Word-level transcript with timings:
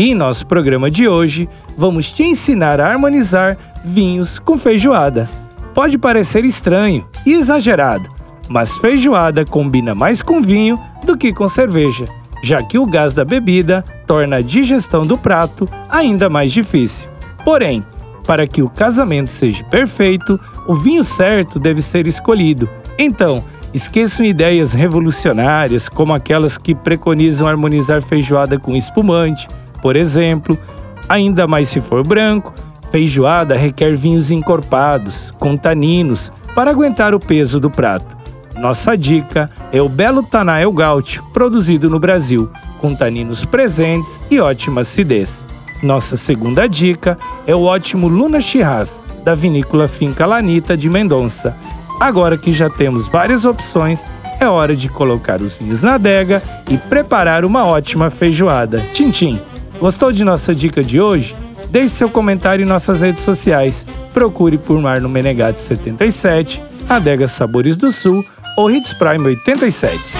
E 0.00 0.12
em 0.12 0.14
nosso 0.14 0.46
programa 0.46 0.90
de 0.90 1.06
hoje, 1.06 1.46
vamos 1.76 2.10
te 2.10 2.22
ensinar 2.22 2.80
a 2.80 2.90
harmonizar 2.90 3.58
vinhos 3.84 4.38
com 4.38 4.56
feijoada. 4.56 5.28
Pode 5.74 5.98
parecer 5.98 6.42
estranho 6.42 7.06
e 7.26 7.34
exagerado, 7.34 8.08
mas 8.48 8.78
feijoada 8.78 9.44
combina 9.44 9.94
mais 9.94 10.22
com 10.22 10.40
vinho 10.40 10.80
do 11.04 11.18
que 11.18 11.34
com 11.34 11.46
cerveja, 11.46 12.06
já 12.42 12.62
que 12.62 12.78
o 12.78 12.86
gás 12.86 13.12
da 13.12 13.26
bebida 13.26 13.84
torna 14.06 14.36
a 14.36 14.40
digestão 14.40 15.04
do 15.04 15.18
prato 15.18 15.68
ainda 15.90 16.30
mais 16.30 16.50
difícil. 16.50 17.10
Porém, 17.44 17.84
para 18.26 18.46
que 18.46 18.62
o 18.62 18.70
casamento 18.70 19.28
seja 19.28 19.62
perfeito, 19.64 20.40
o 20.66 20.74
vinho 20.74 21.04
certo 21.04 21.58
deve 21.58 21.82
ser 21.82 22.06
escolhido. 22.06 22.70
Então, 22.98 23.44
esqueçam 23.74 24.24
ideias 24.24 24.72
revolucionárias 24.72 25.90
como 25.90 26.14
aquelas 26.14 26.56
que 26.56 26.74
preconizam 26.74 27.46
harmonizar 27.46 28.00
feijoada 28.00 28.58
com 28.58 28.74
espumante, 28.74 29.46
por 29.82 29.96
exemplo, 29.96 30.58
ainda 31.08 31.46
mais 31.46 31.68
se 31.68 31.80
for 31.80 32.06
branco, 32.06 32.52
feijoada 32.90 33.56
requer 33.56 33.96
vinhos 33.96 34.30
encorpados, 34.30 35.32
com 35.38 35.56
taninos, 35.56 36.30
para 36.54 36.70
aguentar 36.70 37.14
o 37.14 37.20
peso 37.20 37.60
do 37.60 37.70
prato. 37.70 38.16
Nossa 38.58 38.96
dica 38.96 39.48
é 39.72 39.80
o 39.80 39.88
Belo 39.88 40.22
Tanael 40.22 40.72
Gaúcho, 40.72 41.24
produzido 41.32 41.88
no 41.88 41.98
Brasil, 41.98 42.50
com 42.78 42.94
taninos 42.94 43.44
presentes 43.44 44.20
e 44.30 44.38
ótima 44.38 44.82
acidez. 44.82 45.44
Nossa 45.82 46.16
segunda 46.16 46.68
dica 46.68 47.16
é 47.46 47.54
o 47.54 47.62
ótimo 47.62 48.06
Luna 48.06 48.40
Shiraz, 48.40 49.00
da 49.24 49.34
vinícola 49.34 49.88
Finca 49.88 50.26
Lanita 50.26 50.76
de 50.76 50.90
Mendonça. 50.90 51.56
Agora 51.98 52.36
que 52.36 52.52
já 52.52 52.68
temos 52.68 53.08
várias 53.08 53.44
opções, 53.44 54.04
é 54.38 54.46
hora 54.46 54.74
de 54.74 54.88
colocar 54.88 55.40
os 55.40 55.56
vinhos 55.56 55.80
na 55.82 55.94
adega 55.94 56.42
e 56.68 56.76
preparar 56.76 57.44
uma 57.44 57.64
ótima 57.64 58.10
feijoada. 58.10 58.80
Tintim! 58.92 59.40
Gostou 59.80 60.12
de 60.12 60.22
nossa 60.24 60.54
dica 60.54 60.84
de 60.84 61.00
hoje? 61.00 61.34
Deixe 61.70 61.94
seu 61.94 62.10
comentário 62.10 62.64
em 62.64 62.68
nossas 62.68 63.00
redes 63.00 63.22
sociais. 63.22 63.86
Procure 64.12 64.58
por 64.58 64.78
Marno 64.78 65.08
Menegatti 65.08 65.58
77, 65.58 66.62
Adega 66.86 67.26
Sabores 67.26 67.78
do 67.78 67.90
Sul 67.90 68.22
ou 68.58 68.70
Hits 68.70 68.92
Prime 68.92 69.24
87. 69.24 70.19